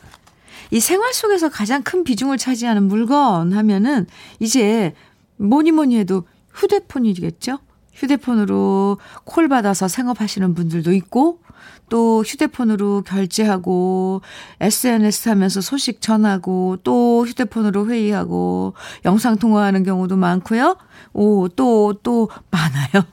이 0.72 0.80
생활 0.80 1.14
속에서 1.14 1.50
가장 1.50 1.84
큰 1.84 2.04
비중을 2.04 2.40
차지하는 2.40 2.84
물건 2.86 3.54
하면은 3.54 4.08
이제 4.40 4.96
뭐니 5.38 5.72
뭐니 5.72 5.98
해도 5.98 6.24
휴대폰이겠죠? 6.54 7.60
휴대폰으로 7.94 8.98
콜 9.24 9.48
받아서 9.48 9.88
생업하시는 9.88 10.54
분들도 10.54 10.94
있고, 10.94 11.40
또 11.90 12.24
휴대폰으로 12.24 13.04
결제하고, 13.04 14.22
SNS 14.60 15.30
하면서 15.30 15.62
소식 15.62 16.02
전하고, 16.02 16.78
또 16.84 17.26
휴대폰으로 17.26 17.88
회의하고, 17.88 18.74
영상통화하는 19.06 19.84
경우도 19.84 20.18
많고요. 20.18 20.78
오, 21.14 21.48
또, 21.50 21.94
또 22.02 22.30
많아요. 22.50 23.06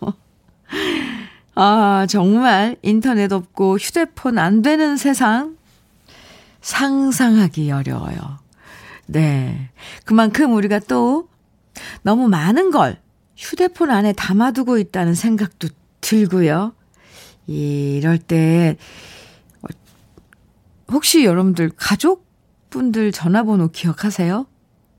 아, 1.55 2.07
정말 2.09 2.77
인터넷 2.83 3.33
없고 3.33 3.77
휴대폰 3.77 4.39
안 4.39 4.63
되는 4.63 4.97
세상 4.97 5.57
상상하기 6.63 7.71
어려워요. 7.71 8.39
네. 9.07 9.71
그만큼 10.05 10.55
우리가 10.55 10.79
또 10.81 11.30
너무 12.03 12.29
많은 12.29 12.71
걸 12.71 12.99
휴대폰 13.37 13.91
안에 13.91 14.13
담아두고 14.13 14.79
있다는 14.79 15.15
생각도 15.15 15.69
들고요. 16.01 16.73
이럴 17.47 18.19
때, 18.19 18.77
혹시 20.93 21.25
여러분들 21.25 21.71
가족분들 21.77 23.13
전화번호 23.13 23.69
기억하세요? 23.69 24.47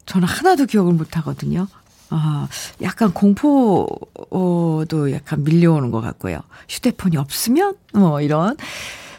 저는 0.06 0.28
하나도 0.28 0.66
기억을 0.66 0.94
못 0.94 1.18
하거든요. 1.18 1.68
아, 2.10 2.48
약간 2.82 3.14
공포도 3.14 5.12
약간 5.12 5.44
밀려오는 5.44 5.92
것 5.92 6.02
같고요. 6.02 6.40
휴대폰이 6.68 7.18
없으면? 7.18 7.76
뭐, 7.94 8.22
이런. 8.22 8.58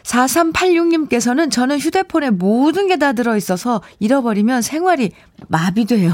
4386님께서는 0.03 1.49
저는 1.49 1.79
휴대폰에 1.79 2.29
모든 2.31 2.87
게 2.87 2.97
다 2.97 3.13
들어있어서 3.13 3.81
잃어버리면 3.99 4.61
생활이 4.61 5.11
마비돼요. 5.47 6.13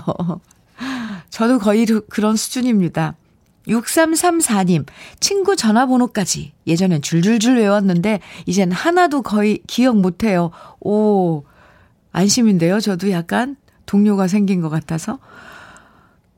저도 1.30 1.60
거의 1.60 1.86
그런 2.10 2.36
수준입니다. 2.36 3.16
6334님, 3.68 4.86
친구 5.20 5.56
전화번호까지 5.56 6.54
예전엔 6.66 7.02
줄줄줄 7.02 7.58
외웠는데, 7.58 8.20
이젠 8.46 8.72
하나도 8.72 9.22
거의 9.22 9.62
기억 9.68 9.98
못해요. 9.98 10.52
오, 10.80 11.44
안심인데요. 12.12 12.80
저도 12.80 13.12
약간 13.12 13.58
동료가 13.86 14.28
생긴 14.28 14.62
것 14.62 14.70
같아서. 14.70 15.20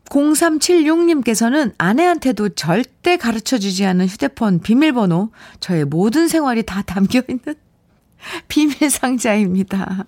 0376님께서는 0.05 1.73
아내한테도 1.77 2.49
절대 2.49 3.15
가르쳐 3.15 3.57
주지 3.57 3.85
않은 3.85 4.07
휴대폰 4.07 4.59
비밀번호, 4.59 5.31
저의 5.61 5.85
모든 5.85 6.27
생활이 6.27 6.63
다 6.63 6.81
담겨 6.81 7.21
있는 7.29 7.55
비밀 8.49 8.89
상자입니다. 8.89 10.05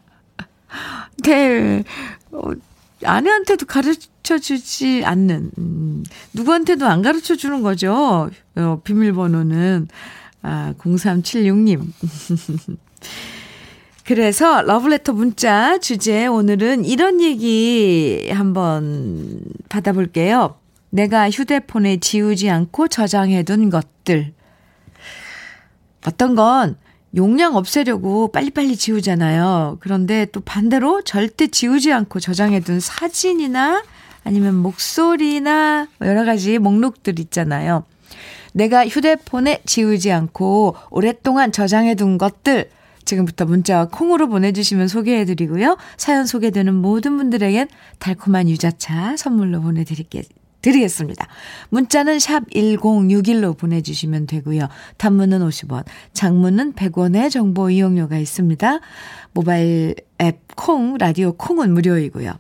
네. 1.23 1.83
어, 3.05 3.09
아내한테도 3.09 3.65
가르쳐 3.65 4.37
주지 4.39 5.03
않는, 5.05 5.51
음, 5.57 6.03
누구한테도 6.33 6.85
안 6.85 7.01
가르쳐 7.01 7.35
주는 7.35 7.61
거죠. 7.61 8.29
어, 8.55 8.81
비밀번호는. 8.83 9.87
아, 10.43 10.73
0376님. 10.77 11.87
그래서 14.05 14.61
러브레터 14.61 15.13
문자 15.13 15.77
주제 15.77 16.27
오늘은 16.27 16.83
이런 16.83 17.21
얘기 17.21 18.29
한번 18.31 19.41
받아볼게요. 19.69 20.57
내가 20.89 21.29
휴대폰에 21.29 21.97
지우지 21.97 22.49
않고 22.49 22.89
저장해둔 22.89 23.69
것들. 23.69 24.33
어떤 26.05 26.35
건 26.35 26.75
용량 27.15 27.55
없애려고 27.55 28.31
빨리빨리 28.31 28.75
지우잖아요. 28.75 29.77
그런데 29.79 30.25
또 30.31 30.39
반대로 30.39 31.03
절대 31.03 31.47
지우지 31.47 31.93
않고 31.93 32.19
저장해둔 32.19 32.79
사진이나 32.79 33.83
아니면 34.23 34.55
목소리나 34.55 35.87
여러 36.01 36.25
가지 36.25 36.57
목록들 36.57 37.19
있잖아요. 37.19 37.83
내가 38.53 38.87
휴대폰에 38.87 39.61
지우지 39.65 40.11
않고 40.11 40.75
오랫동안 40.89 41.51
저장해둔 41.51 42.17
것들. 42.17 42.69
지금부터 43.05 43.45
문자와 43.45 43.89
콩으로 43.89 44.29
보내주시면 44.29 44.87
소개해드리고요. 44.87 45.77
사연 45.97 46.25
소개되는 46.25 46.73
모든 46.73 47.17
분들에겐 47.17 47.67
달콤한 47.99 48.49
유자차 48.49 49.17
선물로 49.17 49.61
보내드릴게요. 49.61 50.23
드리겠습니다. 50.63 51.27
문자는 51.69 52.17
샵 52.17 52.49
1061로 52.49 53.55
보내주시면 53.55 54.25
되고요. 54.25 54.67
단문은 54.97 55.39
50원, 55.47 55.83
장문은 56.13 56.73
100원의 56.73 57.29
정보 57.29 57.69
이용료가 57.69 58.17
있습니다. 58.17 58.79
모바일 59.33 59.93
앱 60.19 60.55
콩, 60.55 60.97
라디오 60.97 61.33
콩은 61.33 61.71
무료이고요. 61.73 62.33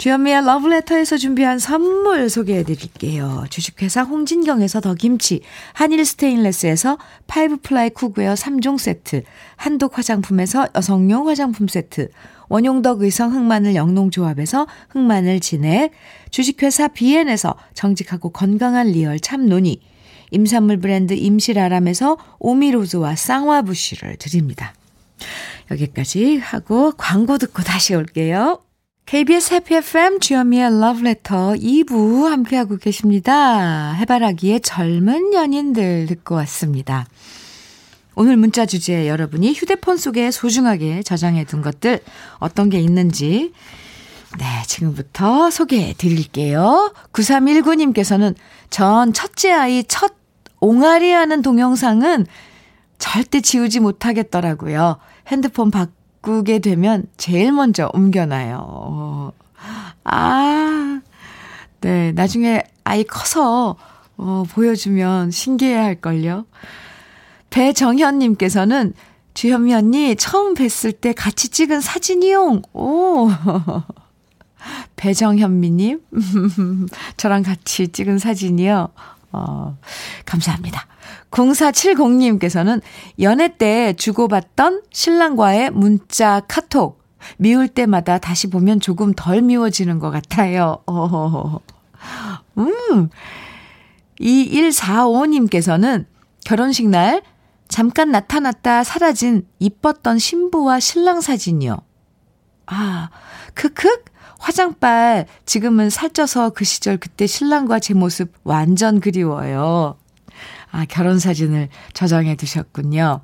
주현미의 0.00 0.46
러브레터에서 0.46 1.18
준비한 1.18 1.58
선물 1.58 2.30
소개해 2.30 2.62
드릴게요. 2.62 3.44
주식회사 3.50 4.02
홍진경에서 4.02 4.80
더 4.80 4.94
김치, 4.94 5.42
한일 5.74 6.06
스테인레스에서 6.06 6.96
five 7.26 7.58
ply 7.58 7.90
cookware 7.90 8.32
3종 8.32 8.78
세트, 8.78 9.24
한독 9.56 9.98
화장품에서 9.98 10.68
여성용 10.74 11.28
화장품 11.28 11.68
세트, 11.68 12.08
원용덕 12.48 13.02
의성 13.02 13.34
흑마늘 13.34 13.74
영농조합에서 13.74 14.66
흑마늘 14.88 15.40
진액, 15.40 15.90
주식회사 16.30 16.88
비엔에서 16.88 17.54
정직하고 17.74 18.30
건강한 18.30 18.86
real 18.86 19.20
참노니, 19.20 19.82
임산물 20.30 20.78
브랜드 20.78 21.12
임실아람에서 21.12 22.16
오미로즈와 22.38 23.16
쌍화부쉬를 23.16 24.16
드립니다. 24.16 24.72
여기까지 25.70 26.38
하고 26.38 26.92
광고 26.96 27.36
듣고 27.36 27.62
다시 27.62 27.94
올게요. 27.94 28.62
KBS 29.10 29.54
해피 29.54 29.74
FM 29.74 30.20
주현미의 30.20 30.78
러브레터 30.80 31.54
2부 31.54 32.28
함께하고 32.28 32.76
계십니다. 32.76 33.92
해바라기의 33.94 34.60
젊은 34.60 35.34
연인들 35.34 36.06
듣고 36.06 36.36
왔습니다. 36.36 37.08
오늘 38.14 38.36
문자 38.36 38.66
주제 38.66 39.08
여러분이 39.08 39.52
휴대폰 39.52 39.96
속에 39.96 40.30
소중하게 40.30 41.02
저장해 41.02 41.42
둔 41.42 41.60
것들 41.60 41.98
어떤 42.38 42.70
게 42.70 42.78
있는지 42.78 43.52
네, 44.38 44.44
지금부터 44.68 45.50
소개해 45.50 45.94
드릴게요. 45.94 46.94
9319님께서는 47.12 48.36
전 48.70 49.12
첫째 49.12 49.50
아이 49.50 49.82
첫 49.88 50.14
옹알이 50.60 51.10
하는 51.10 51.42
동영상은 51.42 52.26
절대 52.98 53.40
지우지 53.40 53.80
못하겠더라고요. 53.80 54.98
핸드폰 55.26 55.72
밖 55.72 55.99
바꾸게 56.20 56.60
되면 56.60 57.04
제일 57.16 57.52
먼저 57.52 57.90
옮겨놔요. 57.92 59.32
아, 60.04 61.00
네, 61.80 62.12
나중에 62.12 62.62
아이 62.84 63.04
커서, 63.04 63.76
어, 64.16 64.44
보여주면 64.50 65.30
신기해 65.30 65.74
할걸요. 65.74 66.46
배정현님께서는 67.50 68.94
주현미 69.34 69.74
언니 69.74 70.16
처음 70.16 70.54
뵀을 70.54 71.00
때 71.00 71.12
같이 71.12 71.48
찍은 71.48 71.80
사진이용. 71.80 72.62
오. 72.72 73.30
배정현미님. 74.96 76.00
저랑 77.16 77.42
같이 77.42 77.88
찍은 77.88 78.18
사진이요. 78.18 78.88
어, 79.32 79.78
감사합니다. 80.26 80.86
0470님께서는 81.30 82.80
연애 83.20 83.56
때 83.56 83.92
주고받던 83.94 84.82
신랑과의 84.90 85.70
문자 85.70 86.40
카톡. 86.48 87.00
미울 87.36 87.68
때마다 87.68 88.18
다시 88.18 88.48
보면 88.48 88.80
조금 88.80 89.12
덜 89.14 89.42
미워지는 89.42 89.98
것 89.98 90.10
같아요. 90.10 90.78
어, 90.86 91.60
음. 92.58 93.10
2145님께서는 94.20 96.06
결혼식 96.44 96.88
날 96.88 97.22
잠깐 97.68 98.10
나타났다 98.10 98.84
사라진 98.84 99.46
이뻤던 99.58 100.18
신부와 100.18 100.80
신랑 100.80 101.20
사진이요. 101.20 101.78
아, 102.66 103.10
크크? 103.54 104.04
화장빨 104.38 105.26
지금은 105.44 105.90
살쪄서 105.90 106.50
그 106.50 106.64
시절 106.64 106.96
그때 106.96 107.26
신랑과 107.26 107.78
제 107.78 107.92
모습 107.94 108.32
완전 108.42 109.00
그리워요. 109.00 109.99
아, 110.70 110.84
결혼 110.88 111.18
사진을 111.18 111.68
저장해 111.92 112.36
두셨군요. 112.36 113.20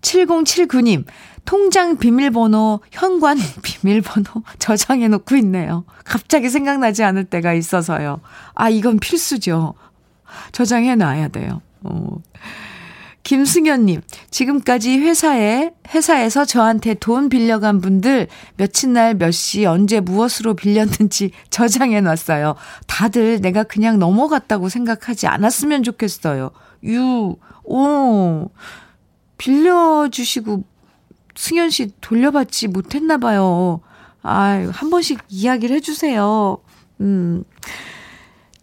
7079님, 0.00 1.04
통장 1.44 1.96
비밀번호, 1.96 2.80
현관 2.90 3.38
비밀번호 3.62 4.42
저장해 4.58 5.08
놓고 5.08 5.36
있네요. 5.36 5.84
갑자기 6.04 6.48
생각나지 6.50 7.04
않을 7.04 7.24
때가 7.24 7.52
있어서요. 7.54 8.20
아, 8.54 8.68
이건 8.68 8.98
필수죠. 8.98 9.74
저장해 10.52 10.96
놔야 10.96 11.28
돼요. 11.28 11.60
어. 11.82 12.18
김승현님, 13.24 14.00
지금까지 14.30 14.98
회사에, 14.98 15.70
회사에서 15.94 16.44
저한테 16.44 16.94
돈 16.94 17.28
빌려간 17.28 17.80
분들 17.80 18.26
며칠 18.56 18.92
날 18.92 19.14
몇 19.14 19.30
시 19.30 19.64
언제 19.64 20.00
무엇으로 20.00 20.54
빌렸는지 20.54 21.30
저장해 21.50 22.00
놨어요. 22.00 22.56
다들 22.88 23.40
내가 23.40 23.62
그냥 23.62 24.00
넘어갔다고 24.00 24.68
생각하지 24.68 25.28
않았으면 25.28 25.84
좋겠어요. 25.84 26.50
유, 26.84 27.36
오, 27.64 28.50
빌려주시고 29.38 30.64
승현 31.34 31.70
씨 31.70 31.90
돌려받지 32.00 32.68
못했나 32.68 33.18
봐요. 33.18 33.80
아, 34.22 34.68
한 34.72 34.90
번씩 34.90 35.20
이야기를 35.28 35.76
해주세요. 35.76 36.58
음. 37.00 37.44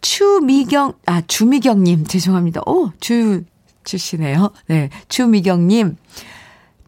추미경, 0.00 0.94
아, 1.06 1.20
주미경님, 1.20 2.06
죄송합니다. 2.06 2.62
오, 2.66 2.90
주, 3.00 3.44
주시네요. 3.84 4.50
네. 4.66 4.88
주미경님. 5.08 5.96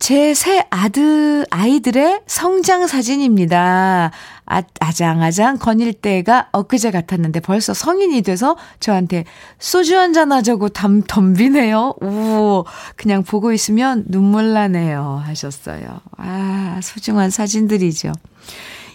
제 0.02 0.34
새 0.34 0.66
아들, 0.70 1.46
아이들의 1.48 2.22
성장 2.26 2.88
사진입니다. 2.88 4.10
아, 4.46 4.62
아장아장 4.80 5.58
거닐 5.58 5.92
때가 5.92 6.48
엊그제 6.50 6.90
같았는데 6.90 7.38
벌써 7.38 7.72
성인이 7.72 8.22
돼서 8.22 8.56
저한테 8.80 9.24
소주 9.60 9.96
한잔 9.96 10.32
하자고 10.32 10.70
담, 10.70 11.02
덤비네요. 11.06 11.94
오, 12.02 12.64
그냥 12.96 13.22
보고 13.22 13.52
있으면 13.52 14.04
눈물 14.08 14.52
나네요. 14.52 15.22
하셨어요. 15.24 16.00
아, 16.16 16.80
소중한 16.82 17.30
사진들이죠. 17.30 18.10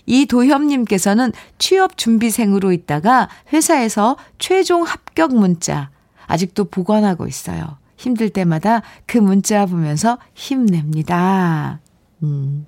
이도협님께서는 0.07 1.31
취업 1.57 1.95
준비생으로 1.95 2.73
있다가 2.73 3.29
회사에서 3.53 4.17
최종 4.39 4.83
합격 4.83 5.33
문자 5.33 5.89
아직도 6.25 6.65
보관하고 6.65 7.27
있어요. 7.27 7.77
힘들 7.97 8.29
때마다 8.29 8.81
그 9.05 9.17
문자 9.17 9.65
보면서 9.65 10.17
힘냅니다. 10.33 11.81
음. 12.23 12.65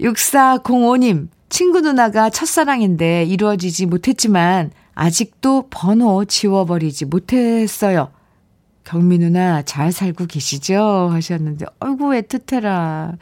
6405님, 0.00 1.28
친구 1.48 1.80
누나가 1.80 2.30
첫사랑인데 2.30 3.24
이루어지지 3.24 3.86
못했지만 3.86 4.70
아직도 4.94 5.68
번호 5.70 6.24
지워버리지 6.24 7.06
못했어요. 7.06 8.12
경미 8.84 9.18
누나 9.18 9.62
잘 9.62 9.92
살고 9.92 10.26
계시죠? 10.26 11.10
하셨는데, 11.12 11.66
어이구, 11.80 12.10
애틋해라. 12.10 13.16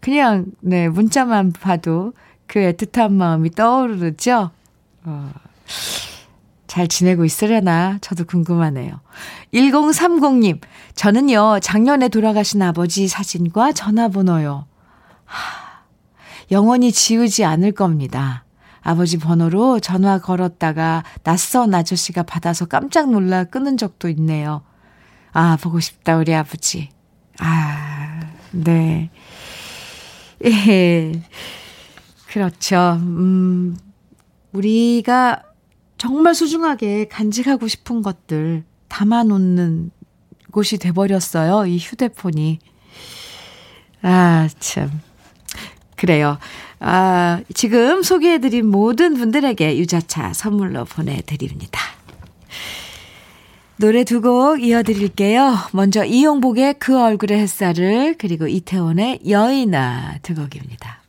그냥, 0.00 0.46
네, 0.60 0.88
문자만 0.88 1.52
봐도 1.52 2.12
그 2.46 2.58
애틋한 2.58 3.12
마음이 3.12 3.50
떠오르죠? 3.50 4.50
어. 5.04 5.32
잘 6.66 6.88
지내고 6.88 7.24
있으려나 7.24 7.98
저도 8.00 8.24
궁금하네요. 8.24 8.98
1030님, 9.54 10.60
저는요, 10.94 11.60
작년에 11.60 12.08
돌아가신 12.08 12.60
아버지 12.60 13.06
사진과 13.06 13.72
전화번호요. 13.72 14.66
하, 15.24 15.84
영원히 16.50 16.90
지우지 16.90 17.44
않을 17.44 17.72
겁니다. 17.72 18.44
아버지 18.80 19.18
번호로 19.18 19.80
전화 19.80 20.18
걸었다가 20.18 21.04
낯선 21.22 21.74
아저씨가 21.74 22.24
받아서 22.24 22.66
깜짝 22.66 23.10
놀라 23.10 23.44
끊은 23.44 23.76
적도 23.76 24.08
있네요. 24.10 24.62
아, 25.32 25.56
보고 25.60 25.80
싶다, 25.80 26.16
우리 26.16 26.34
아버지. 26.34 26.90
아, 27.38 28.20
네. 28.50 29.10
예. 30.44 31.22
그렇죠. 32.26 32.98
음, 33.00 33.76
우리가 34.52 35.42
정말 35.96 36.34
소중하게 36.34 37.06
간직하고 37.06 37.68
싶은 37.68 38.02
것들 38.02 38.64
담아놓는 38.88 39.90
곳이 40.52 40.78
돼버렸어요. 40.78 41.66
이 41.66 41.78
휴대폰이. 41.78 42.58
아, 44.02 44.48
참. 44.60 45.00
그래요. 45.96 46.38
아, 46.80 47.40
지금 47.54 48.02
소개해드린 48.02 48.66
모든 48.66 49.14
분들에게 49.14 49.78
유자차 49.78 50.32
선물로 50.32 50.84
보내드립니다. 50.84 51.80
노래 53.76 54.04
두 54.04 54.20
곡 54.20 54.62
이어드릴게요. 54.62 55.56
먼저 55.72 56.04
이용복의 56.04 56.74
그 56.78 56.96
얼굴의 57.00 57.38
햇살을 57.40 58.16
그리고 58.18 58.46
이태원의 58.46 59.22
여인아 59.28 60.18
두 60.22 60.34
곡입니다. 60.34 61.00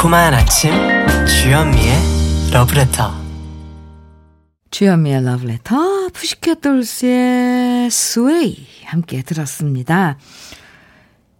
달콤한 0.00 0.32
아침 0.32 0.72
주현미의 1.26 1.92
러브레터 2.54 3.12
주현미의 4.70 5.24
러브레터 5.24 6.08
푸시켓 6.14 6.62
돌스의 6.62 7.90
스웨이 7.90 8.56
함께 8.86 9.20
들었습니다. 9.20 10.16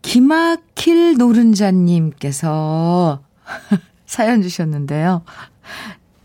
기마킬 0.02 1.16
노른자님께서 1.16 3.22
사연 4.04 4.42
주셨는데요. 4.42 5.22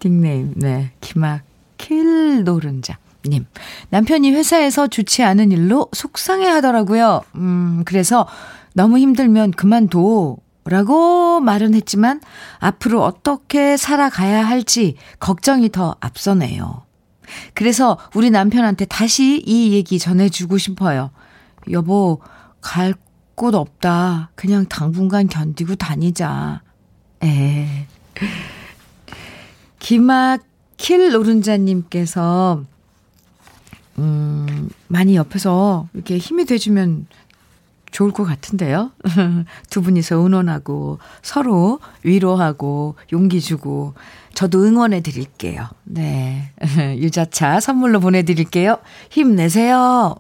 닉네임, 0.04 0.56
네. 0.58 0.91
기마킬 1.00 2.43
노른자 2.43 2.98
님. 3.26 3.45
남편이 3.91 4.32
회사에서 4.32 4.88
좋지 4.88 5.24
않은 5.24 5.54
일로 5.54 5.88
속상해 5.93 6.48
하더라고요. 6.48 7.21
음, 7.36 7.84
그래서 7.86 8.28
너무 8.74 8.98
힘들면 8.98 9.52
그만둬. 9.52 10.36
라고 10.65 11.39
말은 11.39 11.73
했지만 11.75 12.21
앞으로 12.60 13.04
어떻게 13.04 13.78
살아가야 13.78 14.45
할지 14.45 14.95
걱정이 15.19 15.69
더 15.69 15.95
앞서네요. 15.99 16.84
그래서 17.54 17.97
우리 18.13 18.30
남편한테 18.32 18.86
다시 18.86 19.41
이 19.45 19.73
얘기 19.73 19.99
전해주고 19.99 20.58
싶어요. 20.58 21.12
여보, 21.71 22.19
갈 22.62 22.93
곳 23.36 23.54
없다. 23.54 24.32
그냥 24.36 24.65
당분간 24.65 25.28
견디고 25.28 25.75
다니자. 25.75 26.62
에. 27.23 27.88
기마킬 29.80 31.12
노른자님께서, 31.12 32.63
음, 33.99 34.69
많이 34.88 35.15
옆에서 35.15 35.88
이렇게 35.93 36.17
힘이 36.17 36.45
돼주면 36.45 37.08
좋을 37.96 38.12
것 38.12 38.26
같은데요. 38.26 38.92
두 39.72 39.82
분이서 39.82 40.18
의논하고 40.18 41.00
서로 41.22 41.80
위로하고 42.04 42.96
용기 43.14 43.40
주고 43.40 43.94
저도 44.34 44.66
응원해 44.66 45.00
드릴게요. 45.00 45.70
네. 45.86 46.52
유자차 47.00 47.62
선물로 47.62 48.02
보내드릴게요. 48.02 48.80
힘내세요. 49.10 50.18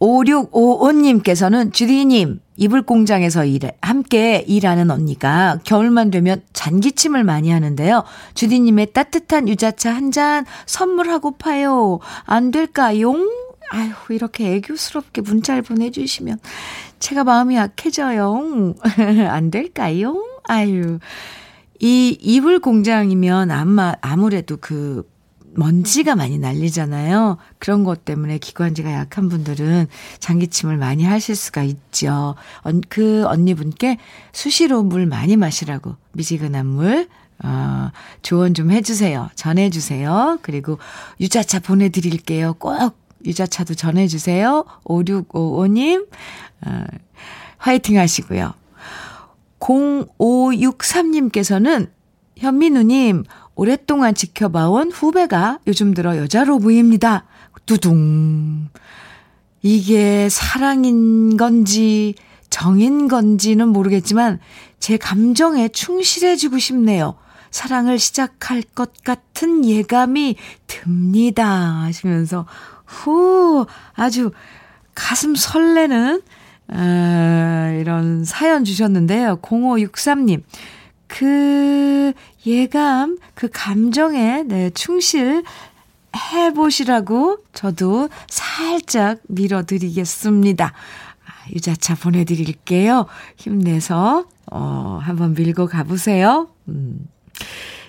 5655님께서는 0.00 1.72
주디님, 1.72 2.40
이불 2.56 2.82
공장에서 2.82 3.46
일해, 3.46 3.72
함께 3.80 4.44
일하는 4.46 4.90
언니가 4.90 5.58
겨울만 5.64 6.10
되면 6.10 6.42
잔기침을 6.52 7.24
많이 7.24 7.50
하는데요. 7.50 8.04
주디님의 8.34 8.92
따뜻한 8.92 9.48
유자차 9.48 9.94
한 9.94 10.10
잔 10.10 10.44
선물하고 10.66 11.38
파요. 11.38 12.00
안 12.26 12.50
될까요? 12.50 13.14
아유, 13.70 13.90
이렇게 14.10 14.54
애교스럽게 14.54 15.20
문자를 15.22 15.62
보내주시면 15.62 16.38
제가 16.98 17.24
마음이 17.24 17.56
약해져요. 17.56 18.74
안 19.28 19.50
될까요? 19.50 20.22
아유. 20.44 20.98
이 21.78 22.16
이불 22.20 22.60
공장이면 22.60 23.50
아마 23.50 23.94
아무래도 24.00 24.56
그 24.58 25.08
먼지가 25.56 26.16
많이 26.16 26.38
날리잖아요. 26.38 27.38
그런 27.58 27.84
것 27.84 28.04
때문에 28.04 28.38
기관지가 28.38 28.92
약한 28.92 29.28
분들은 29.28 29.86
장기침을 30.20 30.76
많이 30.76 31.04
하실 31.04 31.34
수가 31.34 31.62
있죠. 31.62 32.34
그 32.88 33.26
언니분께 33.26 33.98
수시로 34.32 34.82
물 34.82 35.06
많이 35.06 35.36
마시라고 35.36 35.96
미지근한 36.12 36.66
물 36.66 37.08
어, 37.42 37.90
조언 38.22 38.54
좀 38.54 38.70
해주세요. 38.70 39.30
전해주세요. 39.34 40.38
그리고 40.42 40.78
유자차 41.20 41.60
보내드릴게요. 41.60 42.54
꼭 42.54 42.96
유자차도 43.24 43.74
전해주세요. 43.74 44.64
5655님, 44.84 46.08
어, 46.66 46.84
화이팅 47.58 47.98
하시고요. 47.98 48.54
0563님께서는 49.60 51.90
현민우님, 52.36 53.24
오랫동안 53.54 54.14
지켜봐온 54.14 54.92
후배가 54.92 55.60
요즘 55.66 55.94
들어 55.94 56.18
여자로 56.18 56.58
보입니다. 56.58 57.24
두둥. 57.64 58.68
이게 59.62 60.28
사랑인 60.28 61.36
건지 61.36 62.14
정인 62.50 63.08
건지는 63.08 63.68
모르겠지만 63.68 64.38
제 64.78 64.96
감정에 64.96 65.68
충실해지고 65.68 66.58
싶네요. 66.58 67.16
사랑을 67.50 67.98
시작할 67.98 68.62
것 68.62 69.02
같은 69.02 69.64
예감이 69.64 70.36
듭니다. 70.66 71.82
하시면서, 71.82 72.46
후, 72.86 73.66
아주 73.94 74.30
가슴 74.94 75.34
설레는, 75.34 76.22
아, 76.68 77.76
이런 77.78 78.24
사연 78.24 78.64
주셨는데요. 78.64 79.38
0563님. 79.42 80.42
그 81.06 82.12
예감, 82.44 83.18
그 83.34 83.48
감정에, 83.52 84.42
네, 84.44 84.70
충실 84.70 85.44
해보시라고 86.16 87.38
저도 87.52 88.08
살짝 88.28 89.20
밀어드리겠습니다. 89.28 90.66
아, 90.66 91.50
유자차 91.54 91.94
보내드릴게요. 91.94 93.06
힘내서, 93.36 94.24
어, 94.50 95.00
한번 95.02 95.34
밀고 95.34 95.66
가보세요. 95.66 96.48
음. 96.68 97.06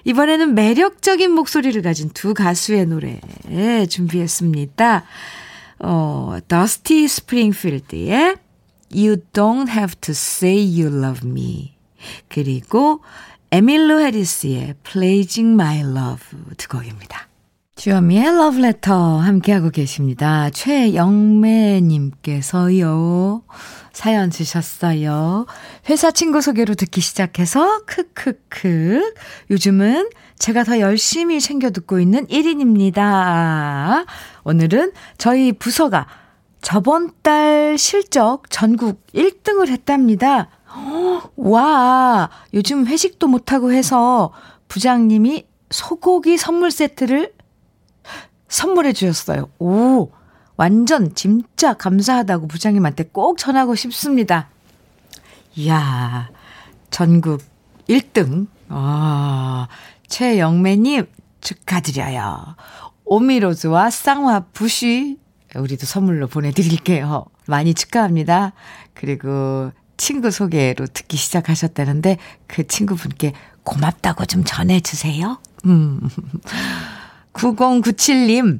이번에는 0.07 0.55
매력적인 0.55 1.31
목소리를 1.31 1.79
가진 1.81 2.09
두 2.09 2.33
가수의 2.33 2.85
노래 2.85 3.19
준비했습니다. 3.89 5.03
어, 5.79 6.37
더스티 6.47 7.09
스프링필드의 7.09 8.37
You 8.95 9.17
Don't 9.33 9.69
Have 9.69 9.95
to 9.99 10.13
Say 10.13 10.81
You 10.81 11.03
Love 11.03 11.29
Me 11.29 11.73
그리고 12.29 13.01
에밀로 13.51 13.99
해리스의 13.99 14.75
Pledging 14.83 15.61
My 15.61 15.79
Love 15.79 16.39
두 16.55 16.69
곡입니다. 16.69 17.27
주현미의 17.75 18.37
러브레터 18.37 19.19
함께하고 19.19 19.71
계십니다. 19.71 20.49
최영매님께서요. 20.51 23.41
사연 23.97 24.29
주셨어요. 24.29 25.47
회사 25.89 26.12
친구 26.12 26.39
소개로 26.39 26.75
듣기 26.75 27.01
시작해서 27.01 27.81
크크크. 27.88 29.15
요즘은 29.49 30.12
제가 30.38 30.63
더 30.65 30.79
열심히 30.79 31.41
챙겨 31.41 31.71
듣고 31.71 31.99
있는 31.99 32.27
1인입니다. 32.27 34.05
오늘은 34.43 34.91
저희 35.17 35.51
부서가 35.51 36.05
저번 36.62 37.10
달 37.23 37.75
실적 37.79 38.43
전국 38.51 39.03
1등을 39.15 39.69
했답니다. 39.69 40.51
와, 41.36 42.29
요즘 42.53 42.86
회식도 42.86 43.27
못하고 43.27 43.71
해서 43.71 44.31
부장님이 44.67 45.47
소고기 45.71 46.38
선물 46.38 46.69
세트를 46.69 47.33
선물해 48.47 48.93
주셨어요. 48.93 49.49
오, 49.57 50.12
완전 50.57 51.13
진짜 51.15 51.73
감사하다고 51.73 52.47
부장님한테 52.47 53.05
꼭 53.11 53.37
전하고 53.37 53.75
싶습니다. 53.75 54.49
이야, 55.55 56.29
전국 56.89 57.41
1등. 57.87 58.47
아, 58.69 59.67
최영매님 60.07 61.05
축하드려요. 61.41 62.55
오미로즈와 63.05 63.89
쌍화 63.89 64.45
부쉬 64.51 65.17
우리도 65.55 65.85
선물로 65.85 66.27
보내드릴게요. 66.27 67.25
많이 67.45 67.73
축하합니다. 67.73 68.53
그리고 68.93 69.71
친구 69.95 70.29
소개로 70.29 70.87
듣기 70.87 71.17
시작하셨다는데 71.17 72.17
그 72.47 72.67
친구분께 72.67 73.33
고맙다고 73.63 74.25
좀 74.25 74.43
전해주세요. 74.43 75.39
음. 75.65 76.01
9097님, 77.33 78.59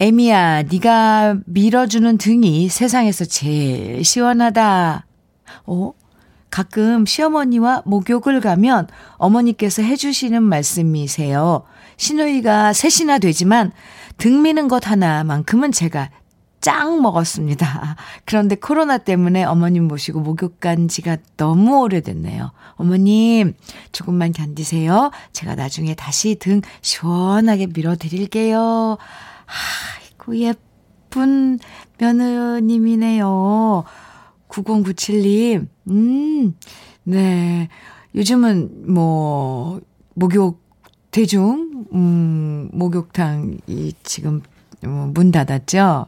에미야, 0.00 0.62
네가 0.62 1.38
밀어주는 1.46 2.18
등이 2.18 2.68
세상에서 2.68 3.24
제일 3.24 4.04
시원하다. 4.04 5.04
어? 5.66 5.92
가끔 6.50 7.04
시어머니와 7.04 7.82
목욕을 7.84 8.40
가면 8.40 8.86
어머니께서 9.16 9.82
해주시는 9.82 10.42
말씀이세요. 10.42 11.64
신우이가 11.96 12.72
셋이나 12.74 13.18
되지만 13.18 13.72
등 14.18 14.42
미는 14.42 14.68
것 14.68 14.86
하나만큼은 14.86 15.72
제가 15.72 16.10
짱 16.60 17.02
먹었습니다. 17.02 17.96
그런데 18.24 18.54
코로나 18.54 18.98
때문에 18.98 19.44
어머님 19.44 19.88
모시고 19.88 20.20
목욕 20.20 20.60
간 20.60 20.88
지가 20.88 21.16
너무 21.36 21.80
오래됐네요. 21.80 22.52
어머님, 22.74 23.54
조금만 23.90 24.32
견디세요. 24.32 25.10
제가 25.32 25.56
나중에 25.56 25.94
다시 25.94 26.36
등 26.36 26.62
시원하게 26.82 27.68
밀어드릴게요. 27.74 28.96
아이고, 29.48 30.36
예쁜 30.38 31.58
며느님이네요. 31.98 33.84
9097님, 34.48 35.68
음, 35.90 36.54
네. 37.04 37.68
요즘은 38.14 38.92
뭐, 38.92 39.80
목욕, 40.14 40.62
대중, 41.10 41.86
음, 41.92 42.68
목욕탕이 42.72 43.92
지금 44.02 44.42
뭐문 44.82 45.32
닫았죠? 45.32 46.06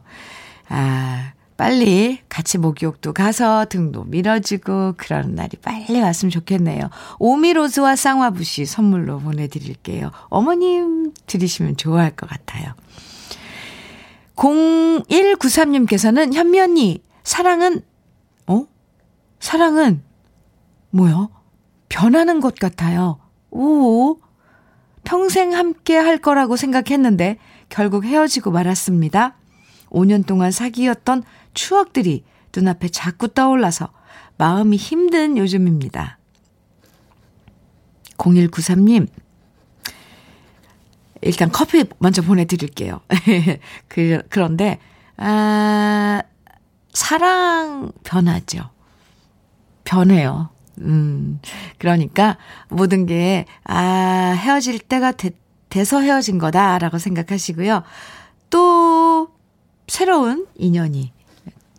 아, 0.69 1.33
빨리 1.57 2.19
같이 2.27 2.57
목욕도 2.57 3.13
가서 3.13 3.65
등도 3.69 4.05
밀어주고 4.05 4.95
그런 4.97 5.35
날이 5.35 5.57
빨리 5.61 6.01
왔으면 6.01 6.31
좋겠네요. 6.31 6.89
오미로즈와 7.19 7.95
쌍화부시 7.95 8.65
선물로 8.65 9.19
보내드릴게요. 9.19 10.11
어머님 10.29 11.13
들으시면 11.27 11.77
좋아할 11.77 12.15
것 12.15 12.27
같아요. 12.27 12.73
0193님께서는 14.35 16.33
현미 16.33 16.59
언니, 16.59 17.03
사랑은, 17.23 17.81
어? 18.47 18.65
사랑은, 19.39 20.03
뭐요? 20.89 21.29
변하는 21.89 22.39
것 22.39 22.55
같아요. 22.55 23.19
오, 23.49 24.17
평생 25.03 25.53
함께 25.53 25.97
할 25.97 26.17
거라고 26.17 26.55
생각했는데 26.55 27.37
결국 27.69 28.05
헤어지고 28.05 28.51
말았습니다. 28.51 29.35
5년 29.89 30.25
동안 30.25 30.51
사귀었던 30.51 31.23
추억들이 31.53 32.23
눈앞에 32.55 32.89
자꾸 32.89 33.27
떠올라서 33.27 33.89
마음이 34.37 34.77
힘든 34.77 35.37
요즘입니다. 35.37 36.17
0193님, 38.17 39.07
일단 41.21 41.51
커피 41.51 41.83
먼저 41.99 42.21
보내드릴게요. 42.21 42.99
그, 43.87 44.21
그런데, 44.29 44.79
아, 45.17 46.21
사랑 46.93 47.91
변하죠. 48.03 48.69
변해요. 49.83 50.49
음, 50.79 51.39
그러니까 51.77 52.37
모든 52.69 53.05
게, 53.05 53.45
아, 53.63 54.35
헤어질 54.37 54.79
때가 54.79 55.11
되, 55.11 55.31
돼서 55.69 56.01
헤어진 56.01 56.37
거다라고 56.37 56.97
생각하시고요. 56.97 57.83
또, 58.49 59.29
새로운 59.87 60.47
인연이 60.55 61.11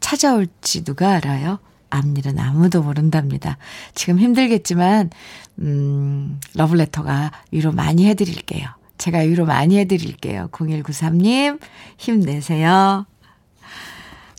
찾아올지 0.00 0.84
누가 0.84 1.14
알아요? 1.14 1.58
앞일은 1.90 2.38
아무도 2.38 2.82
모른답니다. 2.82 3.58
지금 3.94 4.18
힘들겠지만, 4.18 5.10
음, 5.58 6.40
러블레터가 6.54 7.32
위로 7.50 7.72
많이 7.72 8.06
해드릴게요. 8.06 8.68
제가 9.02 9.18
위로 9.18 9.44
많이 9.46 9.78
해드릴게요. 9.78 10.48
0193님, 10.52 11.58
힘내세요. 11.98 13.04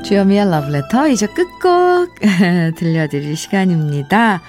주여미의 0.04 0.50
러브레터 0.50 1.08
이제 1.08 1.28
끝곡 1.28 2.16
들려드릴 2.76 3.38
시간입니다. 3.38 4.42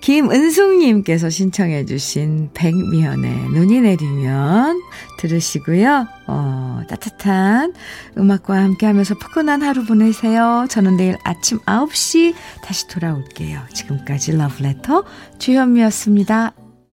김은숙님께서 0.00 1.30
신청해 1.30 1.84
주신 1.84 2.50
백미연의 2.54 3.50
눈이 3.50 3.82
내리면 3.82 4.80
들으시고요. 5.18 6.06
어, 6.26 6.80
따뜻한 6.88 7.74
음악과 8.18 8.56
함께하면서 8.56 9.14
푸근한 9.16 9.62
하루 9.62 9.84
보내세요. 9.84 10.66
저는 10.68 10.96
내일 10.96 11.18
아침 11.22 11.58
9시 11.60 12.34
다시 12.64 12.88
돌아올게요. 12.88 13.60
지금까지 13.72 14.36
러브레터 14.36 15.04
주현미였습니다. 15.38 16.54